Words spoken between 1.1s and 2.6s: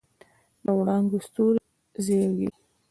ستوري زیږي